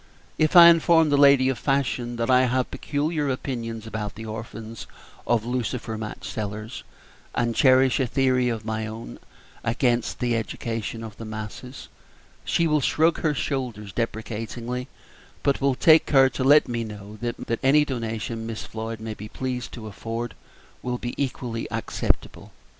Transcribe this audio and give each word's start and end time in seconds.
If 0.39 0.55
I 0.55 0.69
inform 0.69 1.11
the 1.11 1.15
lady 1.15 1.47
of 1.49 1.59
fashion 1.59 2.15
that 2.15 2.27
I 2.27 2.45
have 2.45 2.71
peculiar 2.71 3.29
opinions 3.29 3.85
about 3.85 4.15
the 4.15 4.25
orphans 4.25 4.87
of 5.27 5.45
lucifer 5.45 5.95
match 5.95 6.27
sellers, 6.27 6.83
and 7.35 7.55
cherish 7.55 7.99
a 7.99 8.07
theory 8.07 8.49
of 8.49 8.65
my 8.65 8.87
own 8.87 9.19
against 9.63 10.17
the 10.17 10.35
education 10.35 11.03
of 11.03 11.17
the 11.17 11.25
masses, 11.25 11.87
she 12.43 12.65
will 12.65 12.81
shrug 12.81 13.19
her 13.19 13.35
shoulders 13.35 13.93
deprecatingly, 13.93 14.87
but 15.43 15.61
will 15.61 15.75
take 15.75 16.07
care 16.07 16.31
to 16.31 16.43
let 16.43 16.67
me 16.67 16.83
know 16.83 17.19
that 17.21 17.59
any 17.61 17.85
donation 17.85 18.47
Miss 18.47 18.63
Floyd 18.63 18.99
may 18.99 19.13
be 19.13 19.29
pleased 19.29 19.71
to 19.73 19.85
afford 19.85 20.33
will 20.81 20.97
be 20.97 21.13
equally 21.23 21.67
acceptable. 21.69 22.51